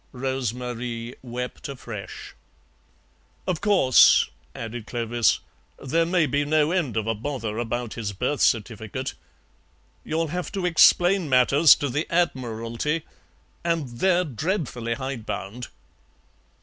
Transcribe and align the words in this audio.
Rose 0.13 0.51
Marie 0.51 1.13
wept 1.21 1.69
afresh. 1.69 2.33
"Of 3.45 3.61
course," 3.61 4.31
added 4.55 4.87
Clovis, 4.87 5.41
"there 5.77 6.07
may 6.07 6.25
be 6.25 6.43
no 6.43 6.71
end 6.71 6.97
of 6.97 7.05
a 7.05 7.13
bother 7.13 7.59
about 7.59 7.93
his 7.93 8.11
birth 8.11 8.41
certificate. 8.41 9.13
You'll 10.03 10.29
have 10.29 10.51
to 10.53 10.65
explain 10.65 11.29
matters 11.29 11.75
to 11.75 11.87
the 11.87 12.07
Admiralty, 12.09 13.03
and 13.63 13.99
they're 13.99 14.23
dreadfully 14.23 14.95
hidebound." 14.95 15.67